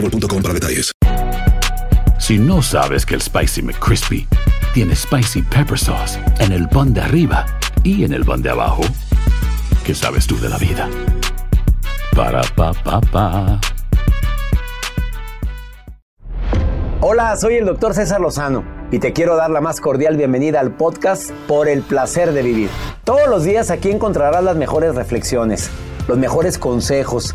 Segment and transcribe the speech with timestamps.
[0.00, 0.92] boostmobile.com para detalles.
[2.18, 4.26] Si no sabes que el Spicy McCrispy
[4.74, 7.46] tiene Spicy Pepper Sauce en el pan de arriba
[7.82, 8.82] y en el pan de abajo,
[9.84, 10.88] ¿qué sabes tú de la vida?
[12.14, 13.60] Para, pa, pa, pa.
[17.00, 20.72] Hola, soy el doctor César Lozano y te quiero dar la más cordial bienvenida al
[20.72, 22.70] podcast Por el placer de vivir.
[23.04, 25.70] Todos los días aquí encontrarás las mejores reflexiones,
[26.08, 27.34] los mejores consejos,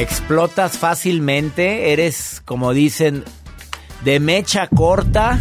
[0.00, 3.22] Explotas fácilmente, eres como dicen
[4.02, 5.38] de mecha corta,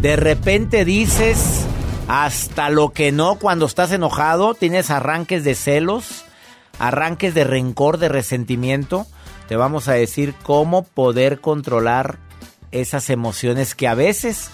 [0.00, 1.66] de repente dices
[2.08, 6.24] hasta lo que no cuando estás enojado, tienes arranques de celos,
[6.78, 9.06] arranques de rencor, de resentimiento.
[9.48, 12.16] Te vamos a decir cómo poder controlar
[12.70, 14.48] esas emociones que a veces,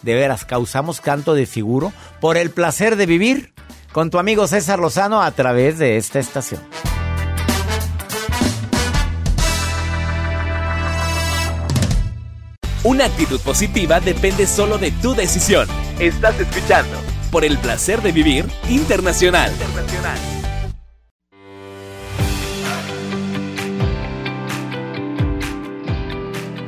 [0.00, 3.52] de veras, causamos canto de figuro por el placer de vivir
[3.92, 6.62] con tu amigo César Lozano a través de esta estación.
[12.86, 15.66] Una actitud positiva depende solo de tu decisión.
[15.98, 16.96] Estás escuchando
[17.32, 19.50] por el placer de vivir internacional.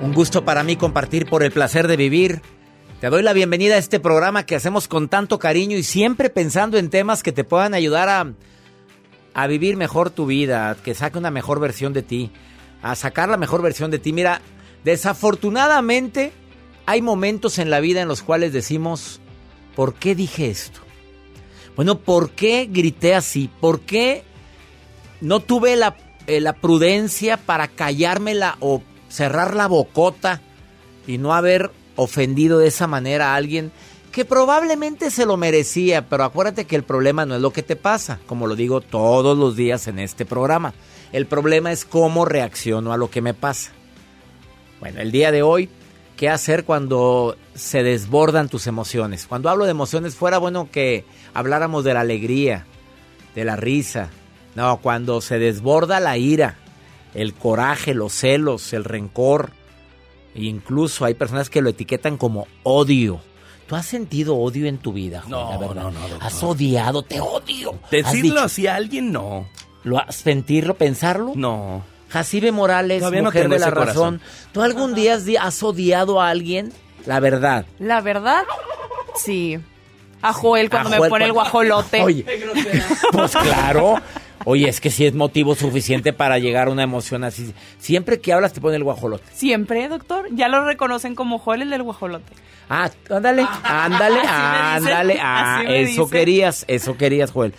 [0.03, 2.43] Un gusto para mí compartir por el placer de vivir.
[3.01, 6.79] Te doy la bienvenida a este programa que hacemos con tanto cariño y siempre pensando
[6.79, 8.33] en temas que te puedan ayudar a,
[9.35, 12.33] a vivir mejor tu vida, que saque una mejor versión de ti,
[12.83, 14.13] a sacar la mejor versión de ti.
[14.13, 14.43] Mira,
[14.85, 16.33] desafortunadamente
[16.87, 19.21] hay momentos en la vida en los cuales decimos,
[19.77, 20.81] ¿por qué dije esto?
[21.77, 23.51] Bueno, ¿por qué grité así?
[23.61, 24.25] ¿Por qué
[25.21, 25.97] no tuve la,
[26.27, 30.41] eh, la prudencia para callármela o cerrar la bocota
[31.07, 33.73] y no haber ofendido de esa manera a alguien
[34.13, 37.77] que probablemente se lo merecía, pero acuérdate que el problema no es lo que te
[37.77, 40.75] pasa, como lo digo todos los días en este programa.
[41.13, 43.73] El problema es cómo reacciono a lo que me pasa.
[44.81, 45.69] Bueno, el día de hoy,
[46.17, 49.27] ¿qué hacer cuando se desbordan tus emociones?
[49.27, 52.67] Cuando hablo de emociones, fuera bueno que habláramos de la alegría,
[53.35, 54.11] de la risa.
[54.55, 56.57] No, cuando se desborda la ira,
[57.15, 59.51] el coraje, los celos, el rencor.
[60.35, 63.21] E incluso hay personas que lo etiquetan como odio.
[63.67, 65.21] ¿Tú has sentido odio en tu vida?
[65.21, 66.19] Juan, No, no, no, doctor.
[66.23, 67.03] ¿Has odiado?
[67.03, 67.75] Te odio.
[67.85, 69.47] ¿Has Decirlo dicho- así a alguien, no.
[69.85, 71.33] ¿Lo has sentirlo, pensarlo?
[71.35, 71.85] No.
[72.09, 73.75] Jacibe Morales, Todavía mujer de la razón.
[74.19, 74.21] corazón.
[74.53, 76.73] ¿Tú algún día has, di- has odiado a alguien?
[77.07, 77.67] La verdad.
[77.79, 78.45] La verdad,
[79.17, 79.59] sí.
[80.23, 82.03] A Joel cuando A me pone el guajolote.
[82.03, 82.25] Oye,
[83.13, 83.97] pues claro.
[84.45, 87.53] Oye, es que sí es motivo suficiente para llegar a una emoción así.
[87.79, 89.25] Siempre que hablas te pone el guajolote.
[89.35, 90.27] Siempre, doctor.
[90.33, 92.33] Ya lo reconocen como Joel el del guajolote.
[92.71, 95.19] Ah, ándale, ándale, Así me dicen, ándale.
[95.21, 96.11] Ah, eso dicen.
[96.11, 97.55] querías, eso querías, Joel.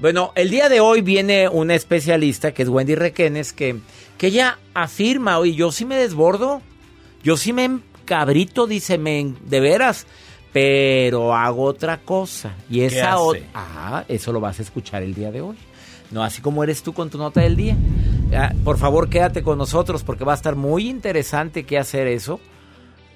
[0.00, 3.76] Bueno, el día de hoy viene una especialista que es Wendy Requenes que,
[4.16, 6.62] que ella afirma, oye, yo sí me desbordo,
[7.22, 10.06] yo sí me cabrito, dice, me, de veras,
[10.54, 12.54] pero hago otra cosa.
[12.70, 13.42] Y esa otra...
[13.54, 15.56] Ah, eso lo vas a escuchar el día de hoy.
[16.10, 17.76] No, así como eres tú con tu nota del día.
[18.34, 22.40] Ah, por favor, quédate con nosotros porque va a estar muy interesante qué hacer eso.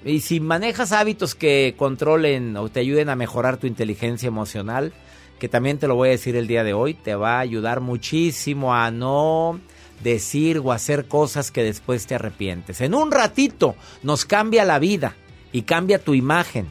[0.05, 4.93] Y si manejas hábitos que controlen o te ayuden a mejorar tu inteligencia emocional,
[5.39, 7.81] que también te lo voy a decir el día de hoy, te va a ayudar
[7.81, 9.59] muchísimo a no
[10.03, 12.81] decir o hacer cosas que después te arrepientes.
[12.81, 15.15] En un ratito nos cambia la vida
[15.51, 16.67] y cambia tu imagen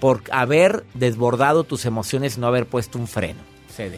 [0.00, 3.40] por haber desbordado tus emociones y no haber puesto un freno.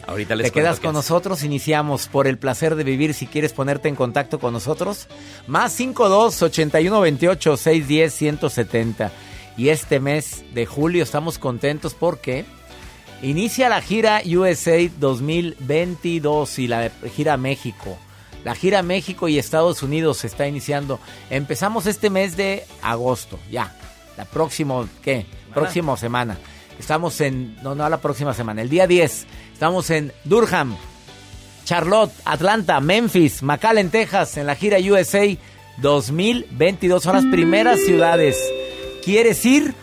[0.05, 3.15] Ahorita les Te quedas con nosotros, iniciamos por el placer de vivir.
[3.15, 5.07] Si quieres ponerte en contacto con nosotros,
[5.47, 9.11] más 52 81 28 610 170.
[9.57, 12.45] Y este mes de julio estamos contentos porque
[13.21, 17.97] inicia la gira USA 2022 y la gira México.
[18.43, 20.99] La gira México y Estados Unidos se está iniciando.
[21.29, 23.75] Empezamos este mes de agosto, ya.
[24.17, 25.25] La próxima, ¿qué?
[25.53, 26.37] Próxima semana.
[26.79, 29.27] Estamos en, no, no la próxima semana, el día 10.
[29.53, 30.75] Estamos en Durham,
[31.65, 35.37] Charlotte, Atlanta, Memphis, McAllen, Texas, en la gira USA
[35.77, 37.03] 2022.
[37.03, 38.37] Son las primeras ciudades.
[39.03, 39.75] ¿Quieres ir?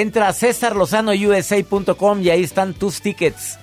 [0.00, 3.60] Entra a cesarlozanousa.com y ahí están tus tickets.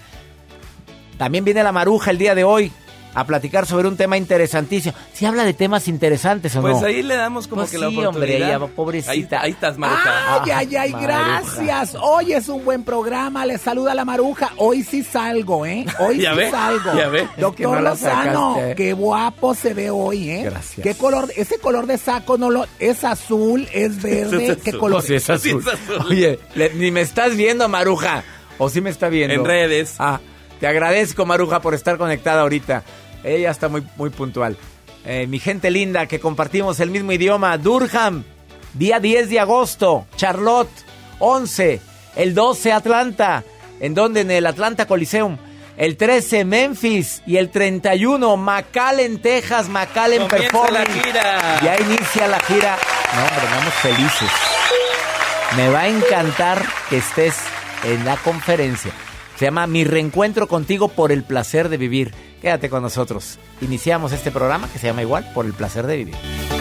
[1.17, 2.71] También viene la maruja el día de hoy
[3.13, 4.95] a platicar sobre un tema interesantísimo.
[5.13, 6.87] Si habla de temas interesantes o Pues no.
[6.87, 8.49] ahí le damos como Pues que la sí, hombre, oportunidad.
[8.61, 9.11] ella, pobrecita.
[9.41, 10.43] Ahí, ahí estás, Maruja.
[10.43, 11.07] Ay, ay, ay, Maruja.
[11.07, 11.97] gracias.
[12.01, 13.45] Hoy es un buen programa.
[13.45, 14.51] Le saluda la maruja.
[14.57, 15.85] Hoy sí salgo, ¿eh?
[15.99, 16.93] Hoy Ya sí ve, salgo.
[16.97, 17.27] ya ve.
[17.37, 18.75] Doctor Es que no la Lozano, sacaste.
[18.75, 20.43] qué guapo se ve hoy, ¿eh?
[20.45, 20.83] Gracias.
[20.83, 21.29] ¿Qué color?
[21.35, 24.47] Ese color de saco no lo es azul, es verde.
[24.51, 24.79] Es ¿Qué azul.
[24.79, 25.01] color?
[25.03, 25.61] Sí, es azul.
[25.63, 26.05] Sí, es azul.
[26.09, 28.23] Oye, le- ni me estás viendo, Maruja.
[28.57, 29.33] ¿O sí me está viendo?
[29.33, 29.95] En redes.
[29.99, 30.19] Ah,
[30.61, 32.83] te agradezco, Maruja, por estar conectada ahorita.
[33.23, 34.55] Ella está muy, muy puntual.
[35.03, 37.57] Eh, mi gente linda, que compartimos el mismo idioma.
[37.57, 38.23] Durham,
[38.75, 40.05] día 10 de agosto.
[40.15, 40.69] Charlotte,
[41.17, 41.81] 11.
[42.15, 43.43] El 12, Atlanta.
[43.79, 44.21] ¿En dónde?
[44.21, 45.39] En el Atlanta Coliseum.
[45.77, 47.23] El 13, Memphis.
[47.25, 49.67] Y el 31, McAllen, Texas.
[49.67, 50.73] McAllen Performing.
[50.73, 51.59] la gira.
[51.63, 52.77] Ya inicia la gira.
[53.15, 54.29] No, hombre, vamos felices.
[55.57, 57.35] Me va a encantar que estés
[57.83, 58.91] en la conferencia.
[59.41, 62.13] Se llama Mi reencuentro contigo por el placer de vivir.
[62.43, 63.39] Quédate con nosotros.
[63.61, 66.60] Iniciamos este programa que se llama igual por el placer de vivir.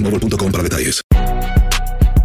[0.03, 1.01] boostmobile.com para detalles.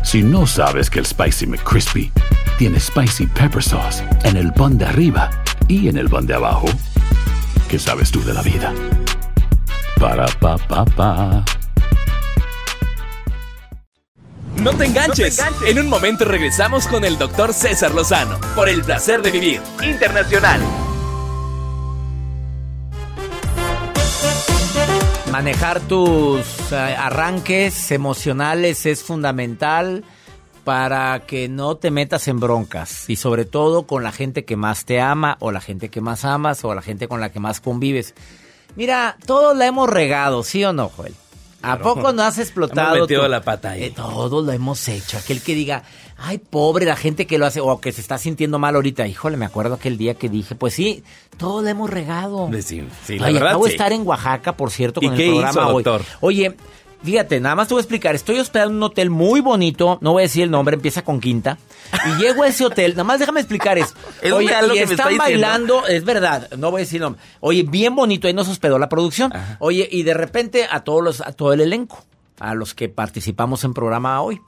[0.02, 2.12] Si no sabes que el Spicy McCrispy
[2.58, 5.30] tiene Spicy Pepper Sauce en el pan de arriba
[5.68, 6.66] y en el pan de abajo,
[7.68, 8.72] ¿qué sabes tú de la vida?
[9.98, 11.44] Para, pa, pa, pa.
[14.62, 15.42] No te enganches.
[15.66, 20.60] En un momento regresamos con el doctor César Lozano por el placer de vivir internacional.
[25.36, 30.02] Manejar tus eh, arranques emocionales es fundamental
[30.64, 34.86] para que no te metas en broncas y sobre todo con la gente que más
[34.86, 37.60] te ama o la gente que más amas o la gente con la que más
[37.60, 38.14] convives.
[38.76, 41.14] Mira, todos la hemos regado, ¿sí o no, Joel?
[41.72, 42.96] ¿A poco no has explotado?
[42.96, 43.84] Hemos metido la pata ahí.
[43.84, 45.18] Eh, todos lo hemos hecho.
[45.18, 45.82] Aquel que diga,
[46.16, 49.06] ay, pobre la gente que lo hace o que se está sintiendo mal ahorita.
[49.06, 51.02] Híjole, me acuerdo aquel día que dije, pues sí,
[51.36, 52.48] todos lo hemos regado.
[52.62, 55.32] Sí, sí, la verdad, acabo de estar en Oaxaca, por cierto, ¿Y con qué el
[55.32, 55.82] programa hizo, hoy.
[55.82, 56.02] doctor?
[56.20, 56.56] Oye,
[57.06, 58.14] fíjate, nada más te voy a explicar.
[58.14, 61.20] Estoy hospedado en un hotel muy bonito, no voy a decir el nombre, empieza con
[61.20, 61.56] quinta.
[62.04, 63.94] Y llego a ese hotel, nada más déjame explicar eso.
[64.20, 65.22] Es Oye, lo y que me está están diciendo.
[65.24, 67.22] bailando, es verdad, no voy a decir el nombre.
[67.40, 69.32] Oye, bien bonito, ahí nos hospedó la producción.
[69.60, 72.04] Oye, y de repente a todos los, a todo el elenco,
[72.40, 74.40] a los que participamos en programa hoy.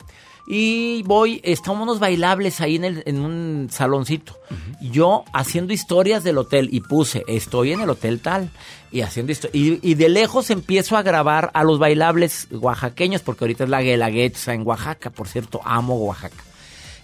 [0.51, 4.39] Y voy, estamos unos bailables ahí en, el, en un saloncito.
[4.81, 8.51] Yo haciendo historias del hotel y puse, estoy en el hotel tal.
[8.91, 13.45] Y haciendo histo- y, y de lejos empiezo a grabar a los bailables oaxaqueños, porque
[13.45, 16.43] ahorita es la Guelaguetza en Oaxaca, por cierto, amo Oaxaca.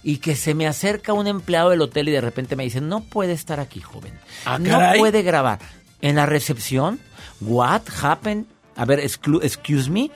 [0.03, 3.01] Y que se me acerca un empleado del hotel y de repente me dice, no
[3.01, 4.13] puede estar aquí, joven.
[4.45, 4.99] Ah, no caray.
[4.99, 5.59] puede grabar.
[6.01, 6.99] En la recepción,
[7.41, 8.45] what happened?
[8.75, 10.11] A ver, excuse me.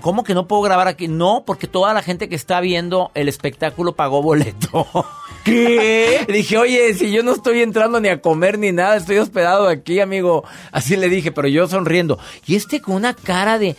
[0.00, 1.08] ¿Cómo que no puedo grabar aquí?
[1.08, 4.86] No, porque toda la gente que está viendo el espectáculo pagó boleto.
[5.44, 6.26] ¿Qué?
[6.28, 10.00] dije, oye, si yo no estoy entrando ni a comer ni nada, estoy hospedado aquí,
[10.00, 10.44] amigo.
[10.72, 12.18] Así le dije, pero yo sonriendo.
[12.46, 13.76] Y este con una cara de...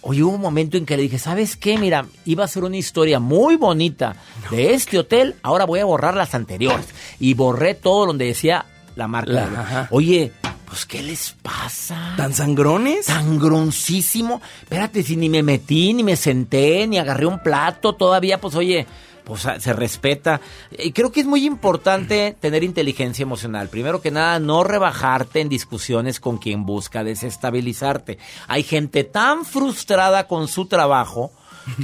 [0.00, 1.76] Oye, hubo un momento en que le dije, ¿sabes qué?
[1.76, 4.16] Mira, iba a ser una historia muy bonita
[4.50, 6.86] de este hotel, ahora voy a borrar las anteriores.
[7.18, 9.32] Y borré todo donde decía la marca.
[9.32, 9.88] La-.
[9.90, 10.32] Oye,
[10.68, 12.14] pues, ¿qué les pasa?
[12.16, 13.06] ¿Tan sangrones?
[13.06, 14.42] sangroncísimo.
[14.62, 18.86] Espérate, si ni me metí, ni me senté, ni agarré un plato, todavía, pues oye,
[19.28, 20.40] pues se respeta.
[20.76, 23.68] Y creo que es muy importante tener inteligencia emocional.
[23.68, 28.18] Primero que nada, no rebajarte en discusiones con quien busca desestabilizarte.
[28.48, 31.30] Hay gente tan frustrada con su trabajo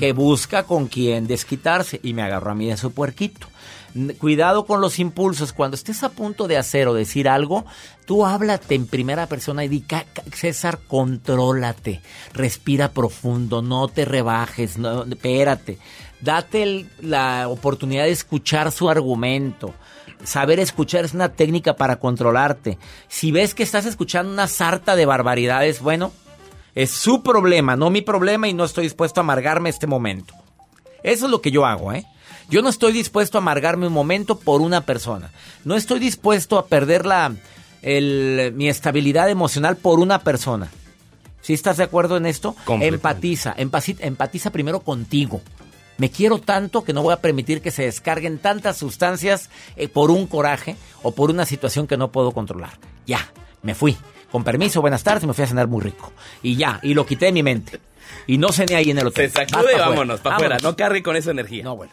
[0.01, 2.01] que busca con quien desquitarse.
[2.03, 3.47] Y me agarró a mí de su puerquito.
[4.19, 5.53] Cuidado con los impulsos.
[5.53, 7.65] Cuando estés a punto de hacer o decir algo,
[8.07, 12.01] tú háblate en primera persona y di, "Ca- ca- César, contrólate.
[12.33, 15.79] Respira profundo, no te rebajes, no, espérate.
[16.25, 19.75] Date el- la oportunidad de escuchar su argumento.
[20.25, 22.79] Saber escuchar es una técnica para controlarte.
[23.09, 26.13] Si ves que estás escuchando una sarta de barbaridades, bueno,
[26.75, 30.35] es su problema, no mi problema y no estoy dispuesto a amargarme este momento.
[31.03, 32.07] Eso es lo que yo hago, ¿eh?
[32.49, 35.31] Yo no estoy dispuesto a amargarme un momento por una persona.
[35.65, 37.35] No estoy dispuesto a perder la,
[37.83, 40.69] el- mi estabilidad emocional por una persona.
[41.43, 42.57] ¿Sí estás de acuerdo en esto?
[42.87, 45.43] Empatiza, empati- empatiza primero contigo.
[45.99, 50.11] Me quiero tanto que no voy a permitir que se descarguen tantas sustancias eh, por
[50.11, 52.73] un coraje o por una situación que no puedo controlar.
[53.07, 53.33] Ya,
[53.63, 53.97] me fui.
[54.31, 56.13] Con permiso, buenas tardes, me fui a cenar muy rico.
[56.43, 57.81] Y ya, y lo quité de mi mente.
[58.27, 59.31] Y no cené ahí en el hotel.
[59.31, 59.89] Se sacude, pa' fuera.
[59.89, 60.59] vámonos, para afuera.
[60.63, 61.63] No cargue con esa energía.
[61.63, 61.93] No, bueno.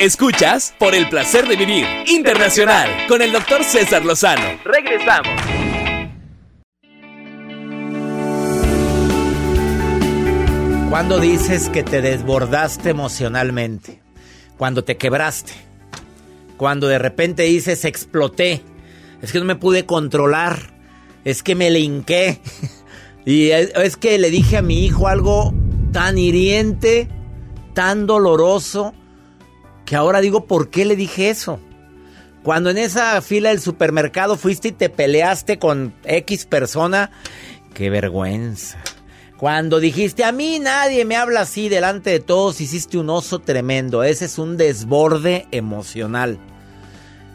[0.00, 4.58] Escuchas por el placer de vivir internacional con el doctor César Lozano.
[4.64, 5.63] Regresamos.
[10.94, 14.00] ¿Cuándo dices que te desbordaste emocionalmente?
[14.56, 15.52] Cuando te quebraste.
[16.56, 18.62] Cuando de repente dices exploté.
[19.20, 20.72] Es que no me pude controlar.
[21.24, 22.40] Es que me le hinqué.
[23.26, 25.52] Y es, es que le dije a mi hijo algo
[25.92, 27.08] tan hiriente,
[27.72, 28.94] tan doloroso,
[29.86, 31.58] que ahora digo, ¿por qué le dije eso?
[32.44, 37.10] Cuando en esa fila del supermercado fuiste y te peleaste con X persona,
[37.72, 38.78] qué vergüenza.
[39.44, 44.02] Cuando dijiste, a mí nadie me habla así delante de todos, hiciste un oso tremendo.
[44.02, 46.38] Ese es un desborde emocional.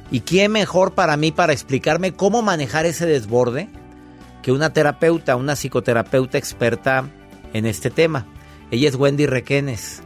[0.09, 3.69] ¿Y quién mejor para mí para explicarme cómo manejar ese desborde
[4.41, 7.07] que una terapeuta, una psicoterapeuta experta
[7.53, 8.25] en este tema?
[8.71, 10.01] Ella es Wendy Requenes.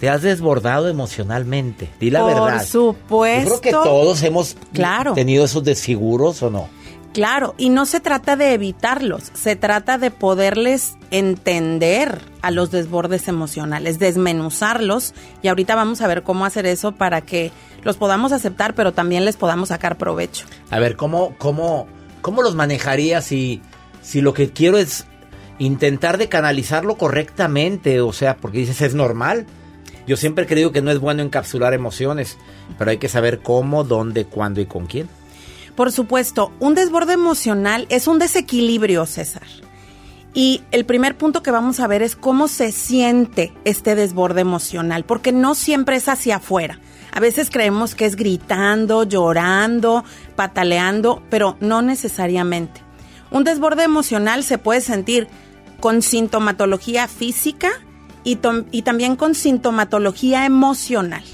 [0.00, 1.90] ¿Te has desbordado emocionalmente?
[2.00, 2.64] Di la Por verdad.
[2.64, 3.56] supuesto.
[3.56, 5.12] Yo creo que todos hemos Claro.
[5.12, 6.70] tenido esos desfiguros o no.
[7.16, 13.26] Claro, y no se trata de evitarlos, se trata de poderles entender a los desbordes
[13.26, 17.52] emocionales, desmenuzarlos y ahorita vamos a ver cómo hacer eso para que
[17.84, 20.44] los podamos aceptar, pero también les podamos sacar provecho.
[20.68, 21.86] A ver, ¿cómo, cómo,
[22.20, 23.62] cómo los manejaría si,
[24.02, 25.06] si lo que quiero es
[25.58, 28.02] intentar de canalizarlo correctamente?
[28.02, 29.46] O sea, porque dices, es normal.
[30.06, 32.36] Yo siempre he creído que no es bueno encapsular emociones,
[32.76, 35.08] pero hay que saber cómo, dónde, cuándo y con quién.
[35.76, 39.46] Por supuesto, un desborde emocional es un desequilibrio, César.
[40.32, 45.04] Y el primer punto que vamos a ver es cómo se siente este desborde emocional,
[45.04, 46.80] porque no siempre es hacia afuera.
[47.12, 50.04] A veces creemos que es gritando, llorando,
[50.34, 52.82] pataleando, pero no necesariamente.
[53.30, 55.28] Un desborde emocional se puede sentir
[55.80, 57.70] con sintomatología física
[58.24, 58.38] y,
[58.70, 61.24] y también con sintomatología emocional.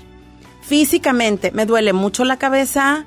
[0.62, 3.04] Físicamente me duele mucho la cabeza,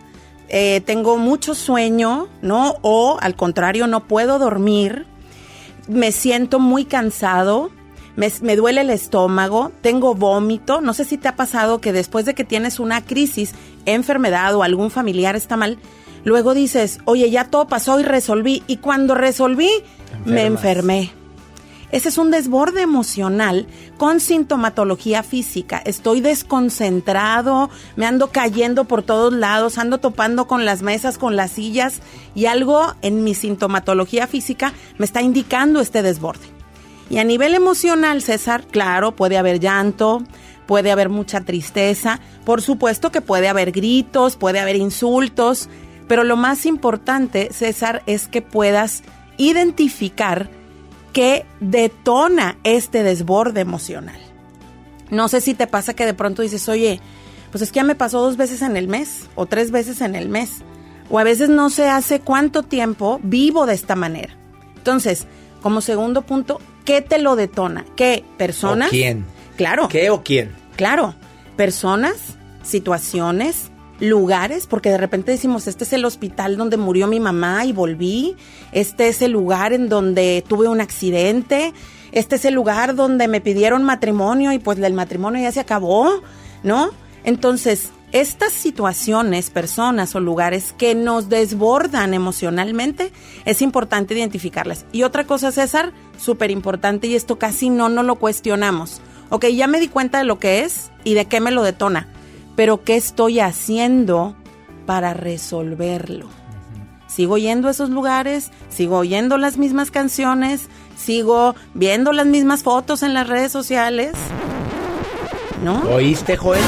[0.49, 2.75] eh, tengo mucho sueño, ¿no?
[2.81, 5.05] O al contrario, no puedo dormir,
[5.87, 7.69] me siento muy cansado,
[8.15, 10.81] me, me duele el estómago, tengo vómito.
[10.81, 13.53] No sé si te ha pasado que después de que tienes una crisis,
[13.85, 15.77] enfermedad o algún familiar está mal,
[16.23, 18.63] luego dices, oye, ya todo pasó y resolví.
[18.67, 19.69] Y cuando resolví,
[20.25, 21.11] me enfermé.
[21.91, 25.81] Ese es un desborde emocional con sintomatología física.
[25.85, 31.51] Estoy desconcentrado, me ando cayendo por todos lados, ando topando con las mesas, con las
[31.51, 32.01] sillas
[32.33, 36.47] y algo en mi sintomatología física me está indicando este desborde.
[37.09, 40.23] Y a nivel emocional, César, claro, puede haber llanto,
[40.65, 45.69] puede haber mucha tristeza, por supuesto que puede haber gritos, puede haber insultos,
[46.07, 49.03] pero lo más importante, César, es que puedas
[49.37, 50.49] identificar
[51.15, 54.19] qué detona este desborde emocional.
[55.09, 56.99] No sé si te pasa que de pronto dices, oye,
[57.51, 60.15] pues es que ya me pasó dos veces en el mes o tres veces en
[60.15, 60.57] el mes.
[61.09, 64.35] O a veces no sé hace cuánto tiempo vivo de esta manera.
[64.75, 65.25] Entonces,
[65.61, 67.85] como segundo punto, ¿qué te lo detona?
[67.95, 68.89] ¿Qué personas?
[68.89, 69.23] ¿O quién?
[69.55, 69.87] Claro.
[69.87, 70.53] ¿Qué o quién?
[70.75, 71.15] Claro,
[71.55, 72.17] personas,
[72.61, 77.73] situaciones, lugares, porque de repente decimos, este es el hospital donde murió mi mamá y
[77.73, 78.35] volví,
[78.71, 81.73] este es el lugar en donde tuve un accidente,
[82.11, 86.21] este es el lugar donde me pidieron matrimonio y pues el matrimonio ya se acabó,
[86.63, 86.91] ¿no?
[87.23, 93.11] Entonces, estas situaciones, personas o lugares que nos desbordan emocionalmente,
[93.43, 94.85] es importante identificarlas.
[94.93, 99.01] Y otra cosa, César, súper importante, y esto casi no nos lo cuestionamos.
[99.29, 102.07] Ok, ya me di cuenta de lo que es y de qué me lo detona,
[102.55, 104.35] pero ¿qué estoy haciendo
[104.85, 106.27] para resolverlo?
[107.07, 113.03] Sigo yendo a esos lugares, sigo oyendo las mismas canciones, sigo viendo las mismas fotos
[113.03, 114.13] en las redes sociales.
[115.63, 115.81] ¿No?
[115.89, 116.61] ¿Oíste, Joel?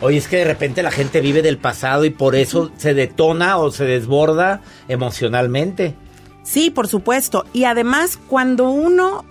[0.00, 3.58] Oye, es que de repente la gente vive del pasado y por eso se detona
[3.58, 5.94] o se desborda emocionalmente.
[6.42, 7.46] Sí, por supuesto.
[7.52, 9.24] Y además, cuando uno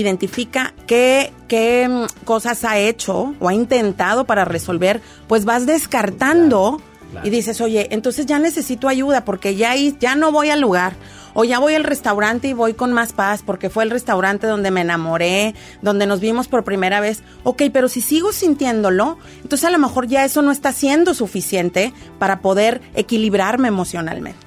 [0.00, 6.80] identifica qué, qué mm, cosas ha hecho o ha intentado para resolver, pues vas descartando
[7.22, 10.94] y dices, oye, entonces ya necesito ayuda porque ya, ya no voy al lugar.
[11.36, 14.70] O ya voy al restaurante y voy con más paz porque fue el restaurante donde
[14.70, 17.24] me enamoré, donde nos vimos por primera vez.
[17.42, 21.92] Ok, pero si sigo sintiéndolo, entonces a lo mejor ya eso no está siendo suficiente
[22.20, 24.46] para poder equilibrarme emocionalmente.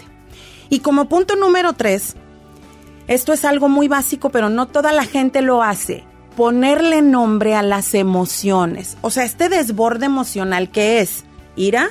[0.70, 2.16] Y como punto número tres,
[3.08, 6.04] esto es algo muy básico, pero no toda la gente lo hace.
[6.36, 8.98] Ponerle nombre a las emociones.
[9.02, 11.24] O sea, este desborde emocional que es
[11.56, 11.90] ira,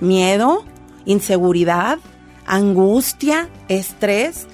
[0.00, 0.64] miedo,
[1.04, 1.98] inseguridad,
[2.46, 4.46] angustia, estrés,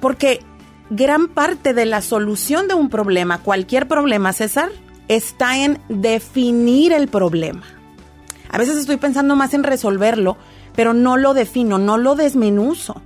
[0.00, 0.40] porque
[0.90, 4.70] gran parte de la solución de un problema, cualquier problema, César,
[5.08, 7.62] está en definir el problema.
[8.48, 10.36] A veces estoy pensando más en resolverlo,
[10.74, 13.02] pero no lo defino, no lo desmenuzo.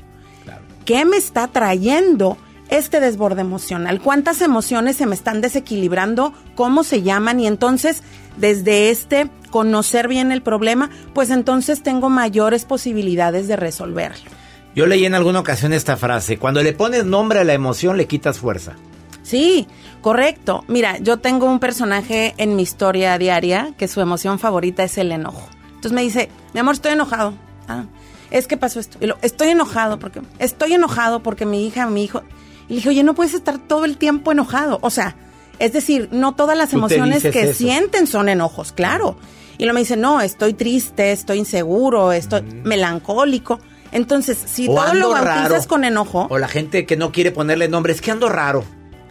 [0.84, 2.36] ¿Qué me está trayendo
[2.68, 4.00] este desborde emocional?
[4.00, 6.32] ¿Cuántas emociones se me están desequilibrando?
[6.54, 7.40] ¿Cómo se llaman?
[7.40, 8.02] Y entonces,
[8.36, 14.30] desde este conocer bien el problema, pues entonces tengo mayores posibilidades de resolverlo.
[14.74, 18.06] Yo leí en alguna ocasión esta frase, cuando le pones nombre a la emoción le
[18.06, 18.76] quitas fuerza.
[19.22, 19.66] Sí,
[20.00, 20.64] correcto.
[20.68, 25.12] Mira, yo tengo un personaje en mi historia diaria que su emoción favorita es el
[25.12, 25.48] enojo.
[25.66, 27.34] Entonces me dice, mi amor, estoy enojado.
[27.68, 27.84] Ah,
[28.30, 28.98] es que pasó esto.
[29.00, 32.22] Y lo, estoy enojado porque estoy enojado porque mi hija, mi hijo.
[32.68, 34.78] Y le dije, oye, no puedes estar todo el tiempo enojado.
[34.82, 35.16] O sea,
[35.58, 39.16] es decir, no todas las emociones que sienten son enojos, claro.
[39.58, 43.60] Y luego me dice, no, estoy triste, estoy inseguro, estoy melancólico.
[43.92, 46.28] Entonces, si todo lo bautizas con enojo.
[46.30, 48.64] O la gente que no quiere ponerle nombre, es que ando raro.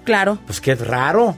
[0.05, 0.39] Claro.
[0.45, 1.37] Pues que es raro.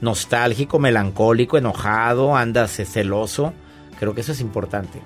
[0.00, 3.54] Nostálgico, melancólico, enojado, andas celoso.
[3.98, 5.00] Creo que eso es importante.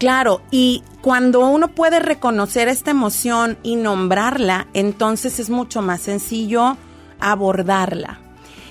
[0.00, 6.78] Claro, y cuando uno puede reconocer esta emoción y nombrarla, entonces es mucho más sencillo
[7.20, 8.18] abordarla.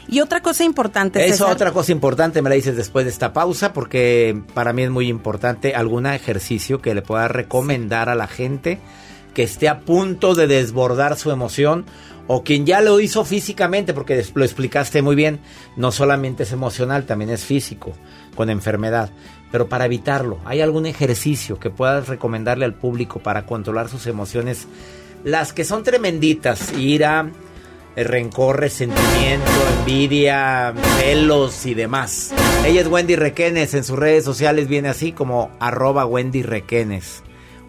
[0.07, 1.23] Y otra cosa importante.
[1.27, 4.89] Eso, otra cosa importante, me la dices después de esta pausa, porque para mí es
[4.89, 8.79] muy importante algún ejercicio que le pueda recomendar a la gente
[9.35, 11.85] que esté a punto de desbordar su emoción
[12.25, 15.39] o quien ya lo hizo físicamente, porque lo explicaste muy bien,
[15.75, 17.93] no solamente es emocional, también es físico,
[18.35, 19.11] con enfermedad.
[19.51, 24.67] Pero para evitarlo, ¿hay algún ejercicio que puedas recomendarle al público para controlar sus emociones?
[25.23, 27.29] Las que son tremenditas, ira,
[27.95, 32.31] el rencor, resentimiento, envidia, celos y demás.
[32.65, 37.23] Ella es Wendy Requenes, en sus redes sociales viene así como arroba Wendy Requenes.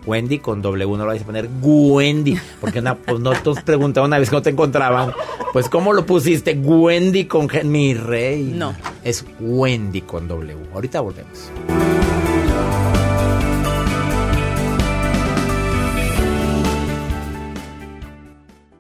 [0.07, 4.07] Wendy con W, no lo vais a poner Wendy, porque no, pues no te preguntaba
[4.07, 5.13] una vez que no te encontraban,
[5.53, 6.55] pues ¿cómo lo pusiste?
[6.55, 8.55] Wendy con mi rey.
[8.57, 8.75] No.
[9.05, 10.57] Es Wendy con W.
[10.75, 11.51] Ahorita volvemos.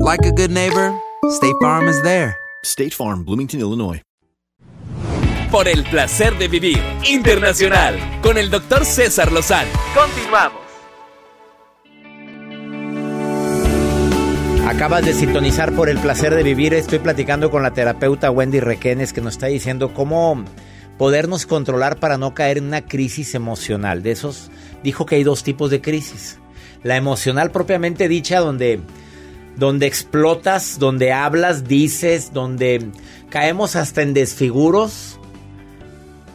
[0.00, 0.92] like a good neighbor,
[1.30, 2.34] State Farm is there.
[2.64, 4.00] State Farm, Bloomington, Illinois.
[5.50, 9.70] Por el placer de vivir internacional con el doctor César Lozano.
[9.94, 10.60] Continuamos.
[14.66, 16.72] Acabas de sintonizar por el placer de vivir.
[16.72, 20.44] Estoy platicando con la terapeuta Wendy Requenes que nos está diciendo cómo
[20.96, 24.02] podernos controlar para no caer en una crisis emocional.
[24.02, 24.50] De esos
[24.82, 26.38] dijo que hay dos tipos de crisis.
[26.84, 28.80] La emocional propiamente dicha donde
[29.56, 32.90] donde explotas, donde hablas, dices, donde
[33.28, 35.18] caemos hasta en desfiguros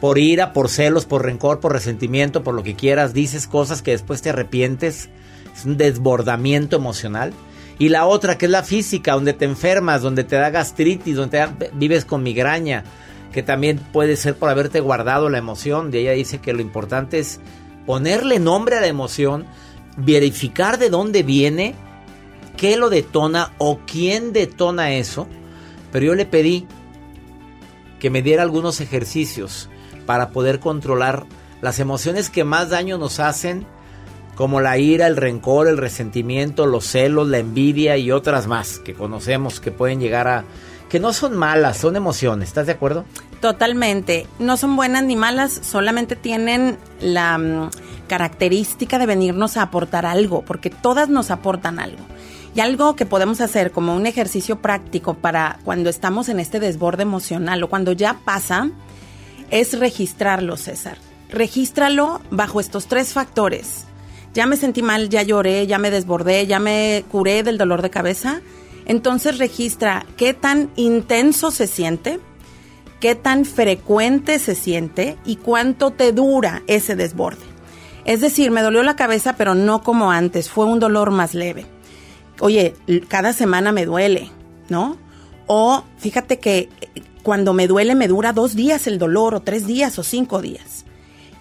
[0.00, 3.92] por ira, por celos, por rencor, por resentimiento, por lo que quieras, dices cosas que
[3.92, 5.08] después te arrepientes.
[5.54, 7.32] Es un desbordamiento emocional.
[7.78, 11.46] Y la otra, que es la física, donde te enfermas, donde te da gastritis, donde
[11.58, 12.84] te vives con migraña,
[13.32, 15.90] que también puede ser por haberte guardado la emoción.
[15.90, 17.40] De ella dice que lo importante es
[17.84, 19.46] ponerle nombre a la emoción,
[19.96, 21.74] verificar de dónde viene,
[22.56, 25.26] qué lo detona o quién detona eso.
[25.92, 26.66] Pero yo le pedí
[27.98, 29.68] que me diera algunos ejercicios
[30.04, 31.26] para poder controlar
[31.62, 33.66] las emociones que más daño nos hacen,
[34.34, 38.94] como la ira, el rencor, el resentimiento, los celos, la envidia y otras más que
[38.94, 40.44] conocemos que pueden llegar a...
[40.90, 43.04] que no son malas, son emociones, ¿estás de acuerdo?
[43.40, 44.26] Totalmente.
[44.38, 47.70] No son buenas ni malas, solamente tienen la mm,
[48.08, 52.04] característica de venirnos a aportar algo, porque todas nos aportan algo.
[52.56, 57.02] Y algo que podemos hacer como un ejercicio práctico para cuando estamos en este desborde
[57.02, 58.70] emocional o cuando ya pasa,
[59.50, 60.96] es registrarlo, César.
[61.28, 63.84] Regístralo bajo estos tres factores.
[64.32, 67.90] Ya me sentí mal, ya lloré, ya me desbordé, ya me curé del dolor de
[67.90, 68.40] cabeza.
[68.86, 72.20] Entonces registra qué tan intenso se siente,
[73.00, 77.44] qué tan frecuente se siente y cuánto te dura ese desborde.
[78.06, 81.75] Es decir, me dolió la cabeza, pero no como antes, fue un dolor más leve.
[82.40, 82.74] Oye,
[83.08, 84.30] cada semana me duele,
[84.68, 84.96] ¿no?
[85.46, 89.66] O fíjate que eh, cuando me duele me dura dos días el dolor, o tres
[89.66, 90.84] días, o cinco días.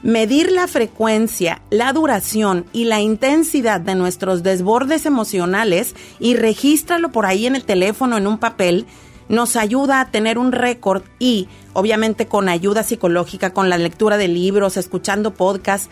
[0.03, 7.25] Medir la frecuencia, la duración y la intensidad de nuestros desbordes emocionales y regístralo por
[7.25, 8.86] ahí en el teléfono, en un papel,
[9.29, 14.27] nos ayuda a tener un récord y, obviamente, con ayuda psicológica, con la lectura de
[14.27, 15.89] libros, escuchando podcasts,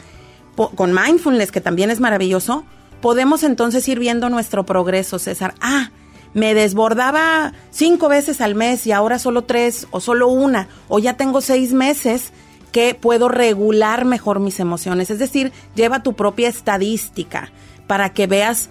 [0.56, 2.63] po- con mindfulness, que también es maravilloso,
[3.04, 5.56] podemos entonces ir viendo nuestro progreso, César.
[5.60, 5.92] Ah,
[6.34, 11.18] me desbordaba cinco veces al mes y ahora solo tres o solo una, o ya
[11.18, 12.32] tengo seis meses
[12.72, 15.10] que puedo regular mejor mis emociones.
[15.12, 17.52] Es decir, lleva tu propia estadística
[17.88, 18.70] para que veas,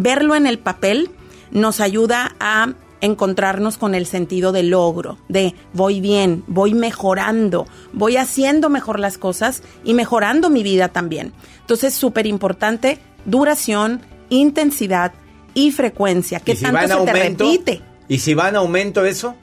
[0.00, 1.10] verlo en el papel
[1.50, 8.16] nos ayuda a encontrarnos con el sentido de logro, de voy bien, voy mejorando, voy
[8.16, 11.34] haciendo mejor las cosas y mejorando mi vida también.
[11.60, 15.12] Entonces, súper importante, duración, intensidad
[15.54, 16.40] y frecuencia.
[16.40, 17.82] ¿Qué ¿Y si tanto se te repite?
[18.08, 19.34] ¿Y si va en aumento eso?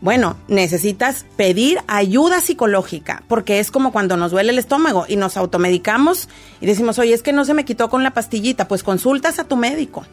[0.00, 5.36] Bueno, necesitas pedir ayuda psicológica, porque es como cuando nos duele el estómago y nos
[5.36, 6.28] automedicamos
[6.60, 9.44] y decimos, oye, es que no se me quitó con la pastillita, pues consultas a
[9.44, 10.04] tu médico.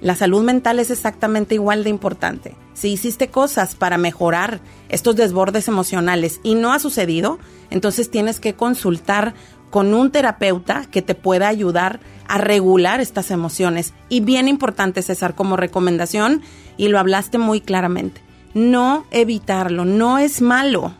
[0.00, 2.56] La salud mental es exactamente igual de importante.
[2.74, 7.38] Si hiciste cosas para mejorar estos desbordes emocionales y no ha sucedido,
[7.70, 9.34] entonces tienes que consultar
[9.70, 13.94] con un terapeuta que te pueda ayudar a regular estas emociones.
[14.08, 16.42] Y bien importante, César, como recomendación,
[16.76, 18.20] y lo hablaste muy claramente,
[18.54, 20.92] no evitarlo, no es malo,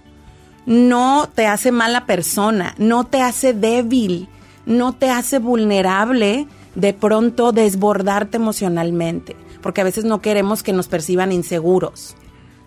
[0.66, 4.28] no te hace mala persona, no te hace débil,
[4.66, 10.88] no te hace vulnerable de pronto desbordarte emocionalmente, porque a veces no queremos que nos
[10.88, 12.16] perciban inseguros.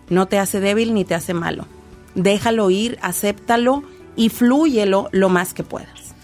[0.08, 1.66] No te hace débil ni te hace malo.
[2.14, 3.84] Déjalo ir, acéptalo
[4.16, 6.14] y flúyelo lo más que puedas.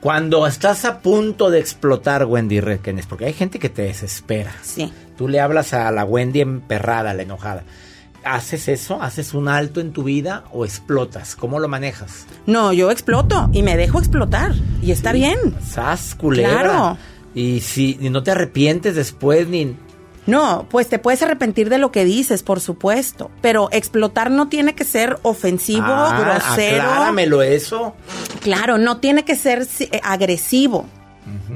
[0.00, 4.52] Cuando estás a punto de explotar, Wendy Requenes, porque hay gente que te desespera.
[4.62, 4.92] Sí.
[5.16, 7.62] Tú le hablas a la Wendy emperrada, la enojada.
[8.24, 9.00] ¿Haces eso?
[9.00, 11.36] ¿Haces un alto en tu vida o explotas?
[11.36, 12.26] ¿Cómo lo manejas?
[12.46, 14.52] No, yo exploto y me dejo explotar
[14.82, 15.38] y está bien.
[15.64, 16.62] Sas, culebra.
[16.62, 16.98] Claro.
[17.34, 19.76] Y si y no te arrepientes después ni...
[20.26, 24.74] No, pues te puedes arrepentir de lo que dices, por supuesto, pero explotar no tiene
[24.74, 26.82] que ser ofensivo, Ah, grosero.
[26.82, 27.94] acláramelo eso.
[28.40, 30.86] Claro, no tiene que ser eh, agresivo.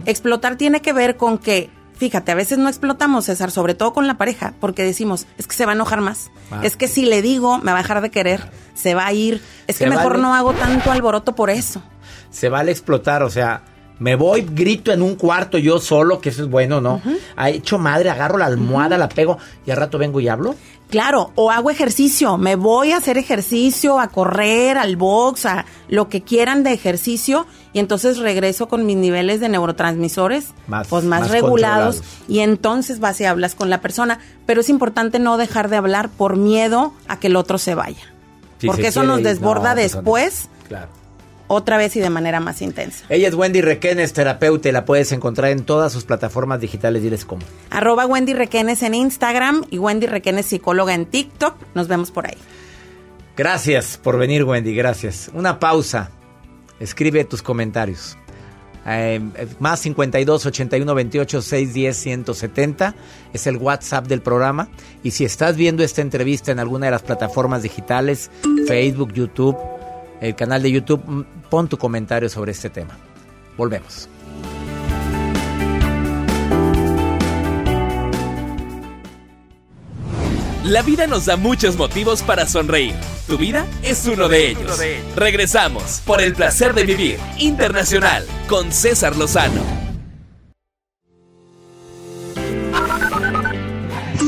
[0.05, 4.07] Explotar tiene que ver con que, fíjate, a veces no explotamos, César, sobre todo con
[4.07, 6.31] la pareja, porque decimos, es que se va a enojar más.
[6.51, 6.61] Ah.
[6.63, 9.43] Es que si le digo, me va a dejar de querer, se va a ir.
[9.67, 10.23] Es que mejor vale.
[10.23, 11.83] no hago tanto alboroto por eso.
[12.31, 13.63] se vale explotar, o sea,
[13.99, 17.01] me voy, grito en un cuarto yo solo, que eso es bueno, ¿no?
[17.37, 20.55] Ha hecho madre, agarro la almohada, la pego y al rato vengo y hablo.
[20.91, 26.09] Claro, o hago ejercicio, me voy a hacer ejercicio, a correr, al box, a lo
[26.09, 31.23] que quieran de ejercicio y entonces regreso con mis niveles de neurotransmisores Más- pues más,
[31.23, 35.69] más regulados y entonces vas y hablas con la persona, pero es importante no dejar
[35.71, 38.13] de hablar por miedo a que el otro se vaya.
[38.59, 40.89] Si porque eso nos ir, desborda no, pues, después Claro.
[41.49, 43.05] Otra vez y de manera más intensa.
[43.09, 47.03] Ella es Wendy Requenes, terapeuta, y la puedes encontrar en todas sus plataformas digitales.
[47.03, 47.43] Diles cómo.
[47.71, 51.55] Arroba Wendy Requenes en Instagram y Wendy Requenes psicóloga en TikTok.
[51.75, 52.37] Nos vemos por ahí.
[53.37, 55.31] Gracias por venir, Wendy, gracias.
[55.35, 56.11] Una pausa.
[56.81, 58.17] Escribe tus comentarios.
[58.89, 59.21] Eh,
[59.59, 62.95] más 52 81 28 610 170
[63.33, 64.69] es el WhatsApp del programa.
[65.03, 68.31] Y si estás viendo esta entrevista en alguna de las plataformas digitales,
[68.67, 69.57] Facebook, YouTube,
[70.21, 72.97] el canal de YouTube, mm, pon tu comentario sobre este tema.
[73.57, 74.09] Volvemos.
[80.65, 82.95] La vida nos da muchos motivos para sonreír.
[83.29, 84.81] Tu vida es uno de ellos.
[85.15, 89.86] Regresamos por el placer de vivir internacional con César Lozano.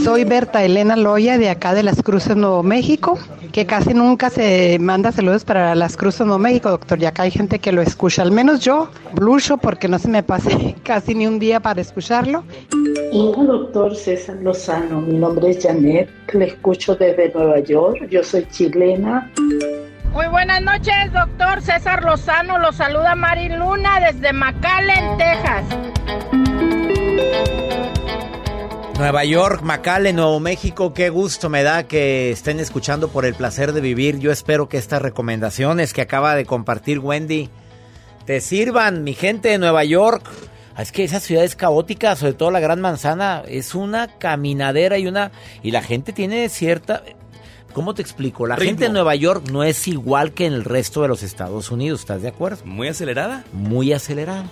[0.09, 3.19] Soy Berta Elena Loya de acá de Las Cruces, Nuevo México,
[3.53, 6.99] que casi nunca se manda saludos para Las Cruces, Nuevo México, doctor.
[6.99, 10.23] Ya acá hay gente que lo escucha, al menos yo, blucho porque no se me
[10.23, 12.43] pase casi ni un día para escucharlo.
[13.13, 15.03] Hola, doctor César Lozano.
[15.03, 18.09] Mi nombre es Janet, le escucho desde Nueva York.
[18.09, 19.31] Yo soy chilena.
[20.15, 22.57] Muy buenas noches, doctor César Lozano.
[22.57, 25.67] Lo saluda Mari Luna desde McAllen, Texas.
[28.99, 33.73] Nueva York, McAllen, Nuevo México, qué gusto me da que estén escuchando por el placer
[33.73, 34.19] de vivir.
[34.19, 37.49] Yo espero que estas recomendaciones que acaba de compartir Wendy
[38.27, 40.29] te sirvan, mi gente de Nueva York.
[40.75, 44.99] Ah, Es que esa ciudad es caótica, sobre todo la Gran Manzana, es una caminadera
[44.99, 45.31] y una
[45.63, 47.05] y la gente tiene cierta
[47.73, 48.47] ¿Cómo te explico?
[48.49, 48.71] La Ritmo.
[48.71, 52.01] gente de Nueva York no es igual que en el resto de los Estados Unidos,
[52.01, 52.65] ¿estás de acuerdo?
[52.65, 53.45] ¿Muy acelerada?
[53.53, 54.47] Muy acelerada.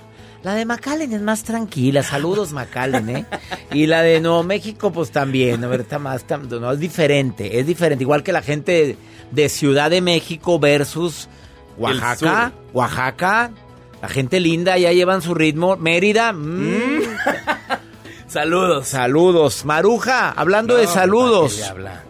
[0.46, 2.04] La de McAllen es más tranquila.
[2.04, 3.26] Saludos, McAllen, ¿eh?
[3.72, 5.64] Y la de Nuevo México, pues también.
[5.64, 6.24] A ver, está más.
[6.48, 7.58] No, es diferente.
[7.58, 8.04] Es diferente.
[8.04, 8.96] Igual que la gente
[9.32, 11.28] de Ciudad de México versus
[11.76, 12.52] Oaxaca.
[12.72, 13.50] Oaxaca.
[14.00, 15.76] La gente linda, ya llevan su ritmo.
[15.78, 16.32] Mérida.
[16.32, 17.00] mm.
[18.28, 18.86] Saludos.
[18.86, 19.64] Saludos.
[19.64, 21.60] Maruja, hablando No, de ¿para saludos.
[21.68, 22.04] habla?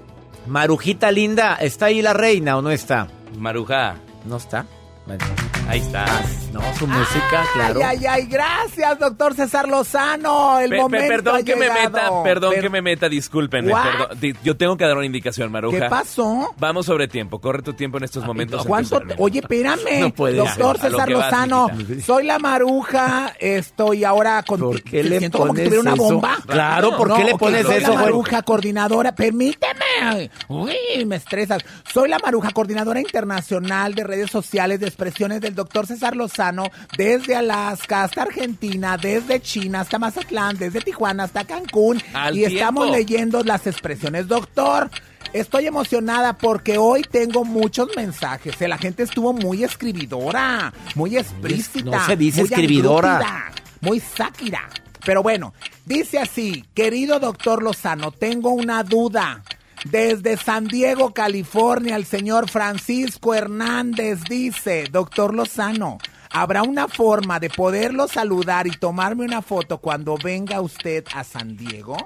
[0.47, 3.09] Marujita linda, ¿está ahí la reina o no está?
[3.39, 3.97] Maruja.
[4.27, 4.67] ¿No está?
[5.07, 5.25] Bueno.
[5.69, 6.05] Ahí está.
[6.53, 7.81] No, su música, claro.
[7.85, 10.59] Ay, ay, ay, gracias, doctor César Lozano.
[10.61, 13.75] El Pe- pe- momento perdón ha que me meta, perdón Per- que me meta, discúlpenme.
[13.75, 14.37] Perdón.
[14.43, 15.79] Yo tengo que dar una indicación, Maruja.
[15.79, 16.55] ¿Qué pasó?
[16.59, 18.63] Vamos sobre tiempo, corre tu tiempo en estos momentos.
[18.63, 19.03] en ¿Cuánto?
[19.19, 20.01] Oye, espérame.
[20.01, 20.93] No puede Doctor ser.
[20.93, 21.69] César vas, Lozano,
[22.03, 24.61] soy la maruja, estoy ahora con...
[24.61, 26.15] ¿Por qué le siento como que pones tuviera una eso?
[26.15, 26.39] bomba.
[26.47, 28.05] Claro, ¿por qué le pones soy eso, la güey?
[28.07, 30.31] maruja coordinadora, permíteme.
[30.49, 31.63] Uy, me estresas.
[31.93, 37.35] Soy la maruja coordinadora internacional de redes sociales de expresiones del doctor César Lozano desde
[37.35, 42.01] Alaska hasta Argentina, desde China hasta Mazatlán, desde Tijuana hasta Cancún.
[42.13, 44.29] Al y estamos leyendo las expresiones.
[44.29, 44.91] Doctor,
[45.33, 48.61] estoy emocionada porque hoy tengo muchos mensajes.
[48.61, 51.91] La gente estuvo muy escribidora, muy explícita.
[51.91, 53.53] no se dice muy escribidora.
[53.81, 54.69] Muy sáquira.
[55.05, 59.43] Pero bueno, dice así, querido doctor Lozano, tengo una duda.
[59.91, 65.99] Desde San Diego, California, el señor Francisco Hernández dice, doctor Lozano,
[66.33, 71.57] ¿habrá una forma de poderlo saludar y tomarme una foto cuando venga usted a San
[71.57, 71.97] Diego?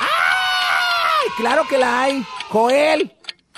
[0.00, 1.30] ¡Ay!
[1.38, 2.22] Claro que la hay.
[2.50, 3.10] Joel,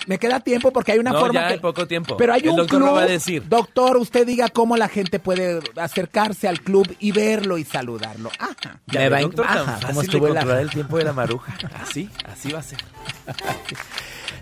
[0.06, 1.54] me queda tiempo porque hay una No, forma ya que...
[1.54, 2.16] hay poco tiempo.
[2.16, 2.88] Pero hay El un doctor club.
[2.88, 3.48] lo va a decir.
[3.48, 8.30] Doctor, usted diga cómo la gente puede acercarse al club y verlo y saludarlo.
[8.38, 8.80] Ajá.
[8.86, 10.62] Ya Me va tan Ajá, ¿cómo de estuvo el controlar ajá?
[10.62, 11.54] el tiempo de la maruja.
[11.80, 12.78] Así, así va a ser.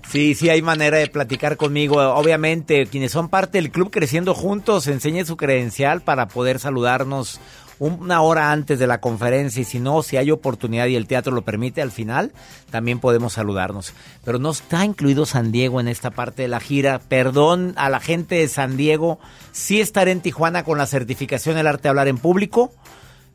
[0.09, 1.99] Sí, sí hay manera de platicar conmigo.
[2.15, 7.39] Obviamente, quienes son parte del club Creciendo Juntos, enseñen su credencial para poder saludarnos
[7.81, 11.33] una hora antes de la conferencia y si no, si hay oportunidad y el teatro
[11.33, 12.33] lo permite al final,
[12.71, 13.95] también podemos saludarnos.
[14.23, 17.01] Pero no está incluido San Diego en esta parte de la gira.
[17.01, 19.19] Perdón a la gente de San Diego,
[19.53, 22.71] sí estaré en Tijuana con la certificación del arte de hablar en público.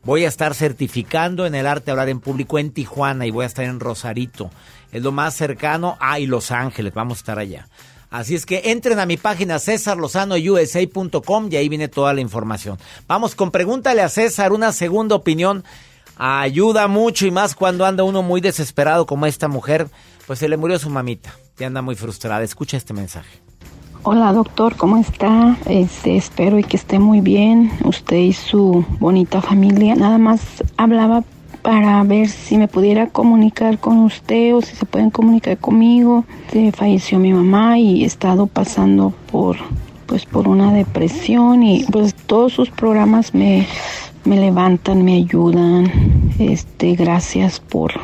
[0.04, 3.42] Voy a estar certificando en el arte de hablar en público en Tijuana y voy
[3.42, 4.52] a estar en Rosarito.
[4.92, 5.96] Es lo más cercano.
[5.98, 7.66] Ah, y Los Ángeles, vamos a estar allá.
[8.10, 12.78] Así es que entren a mi página cesarlozanousa.com y ahí viene toda la información.
[13.08, 15.64] Vamos con pregúntale a César, una segunda opinión.
[16.16, 19.88] Ayuda mucho y más cuando anda uno muy desesperado como esta mujer.
[20.26, 22.42] Pues se le murió su mamita y anda muy frustrada.
[22.42, 23.46] Escucha este mensaje.
[24.02, 25.56] Hola doctor, ¿cómo está?
[25.66, 29.96] Este, espero y que esté muy bien, usted y su bonita familia.
[29.96, 30.40] Nada más
[30.76, 31.24] hablaba
[31.66, 36.24] para ver si me pudiera comunicar con usted o si se pueden comunicar conmigo.
[36.52, 39.56] Se falleció mi mamá y he estado pasando por
[40.06, 43.66] pues por una depresión y pues todos sus programas me,
[44.24, 45.90] me levantan, me ayudan.
[46.38, 47.94] Este, gracias por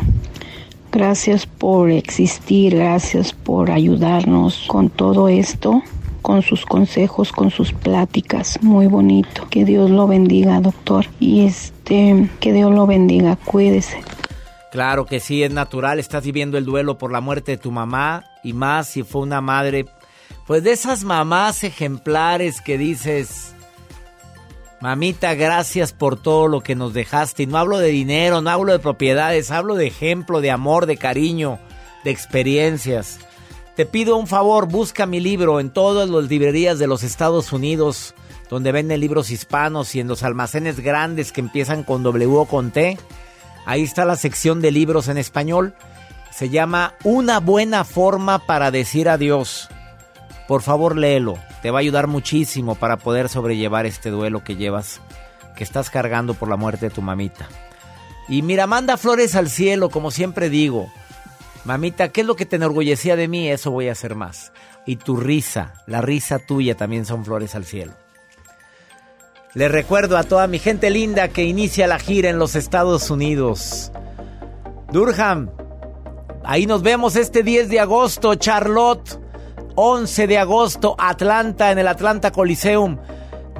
[0.90, 5.82] Gracias por existir, gracias por ayudarnos con todo esto,
[6.22, 8.58] con sus consejos, con sus pláticas.
[8.62, 9.46] Muy bonito.
[9.50, 11.06] Que Dios lo bendiga, doctor.
[11.20, 13.36] Y este, que Dios lo bendiga.
[13.36, 14.00] Cuídese.
[14.70, 15.98] Claro que sí, es natural.
[15.98, 19.42] Estás viviendo el duelo por la muerte de tu mamá y más si fue una
[19.42, 19.84] madre,
[20.46, 23.54] pues de esas mamás ejemplares que dices,
[24.82, 27.44] Mamita, gracias por todo lo que nos dejaste.
[27.44, 30.96] Y no hablo de dinero, no hablo de propiedades, hablo de ejemplo, de amor, de
[30.96, 31.60] cariño,
[32.02, 33.20] de experiencias.
[33.76, 38.14] Te pido un favor, busca mi libro en todas las librerías de los Estados Unidos,
[38.50, 42.70] donde venden libros hispanos y en los almacenes grandes que empiezan con W o con
[42.70, 42.98] T.
[43.64, 45.74] Ahí está la sección de libros en español.
[46.30, 49.70] Se llama Una buena forma para decir adiós.
[50.48, 51.38] Por favor, léelo.
[51.62, 55.00] Te va a ayudar muchísimo para poder sobrellevar este duelo que llevas,
[55.56, 57.48] que estás cargando por la muerte de tu mamita.
[58.28, 60.92] Y mira, manda flores al cielo, como siempre digo.
[61.64, 63.48] Mamita, ¿qué es lo que te enorgullecía de mí?
[63.48, 64.52] Eso voy a hacer más.
[64.84, 67.92] Y tu risa, la risa tuya también son flores al cielo.
[69.54, 73.92] Les recuerdo a toda mi gente linda que inicia la gira en los Estados Unidos.
[74.90, 75.50] Durham,
[76.42, 79.20] ahí nos vemos este 10 de agosto, Charlotte.
[79.74, 82.98] 11 de agosto, Atlanta en el Atlanta Coliseum.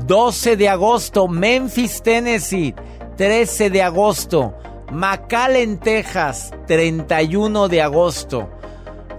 [0.06, 2.74] 12 de agosto, Memphis, Tennessee.
[3.16, 4.54] 13 de agosto,
[4.92, 6.52] McAllen, Texas.
[6.66, 8.48] 31 de agosto.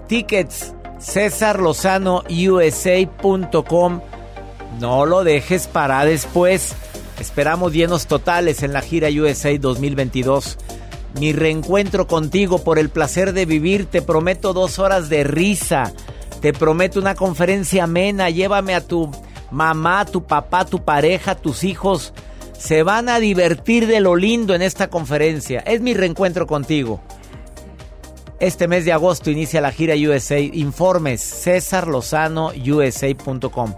[0.08, 4.02] Tickets, César Lozano USA.com.
[4.80, 6.76] No lo dejes para después.
[7.20, 10.58] Esperamos llenos totales en la gira USA 2022.
[11.20, 13.86] Mi reencuentro contigo por el placer de vivir.
[13.86, 15.94] Te prometo dos horas de risa
[16.44, 18.30] te prometo una conferencia amena.
[18.30, 19.10] Llévame a tu
[19.50, 22.14] mamá, tu papá, tu pareja, tus hijos.
[22.64, 25.60] Se van a divertir de lo lindo en esta conferencia.
[25.60, 27.02] Es mi reencuentro contigo.
[28.40, 30.40] Este mes de agosto inicia la gira USA.
[30.40, 31.46] Informes
[32.66, 33.74] USA.com.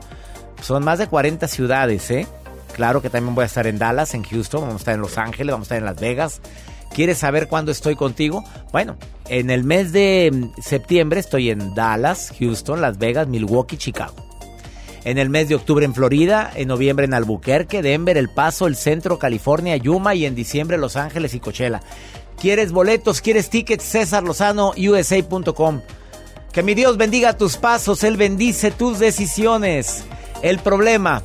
[0.61, 2.27] Son más de 40 ciudades, ¿eh?
[2.73, 5.17] Claro que también voy a estar en Dallas, en Houston, vamos a estar en Los
[5.17, 6.41] Ángeles, vamos a estar en Las Vegas.
[6.93, 8.43] ¿Quieres saber cuándo estoy contigo?
[8.71, 8.97] Bueno,
[9.29, 14.34] en el mes de mm, septiembre estoy en Dallas, Houston, Las Vegas, Milwaukee, Chicago.
[15.05, 18.75] En el mes de octubre en Florida, en noviembre en Albuquerque, Denver, El Paso, el
[18.75, 21.81] Centro, California, Yuma y en diciembre Los Ángeles y Coachella.
[22.41, 23.21] ¿Quieres boletos?
[23.21, 23.83] ¿Quieres tickets?
[23.83, 25.81] César Lozano, USA.com.
[26.51, 30.05] Que mi Dios bendiga tus pasos, Él bendice tus decisiones.
[30.41, 31.21] El problema,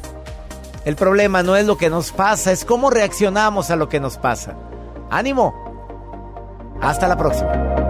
[0.84, 4.18] el problema no es lo que nos pasa, es cómo reaccionamos a lo que nos
[4.18, 4.56] pasa.
[5.10, 5.54] ¡Ánimo!
[6.82, 7.89] Hasta la próxima.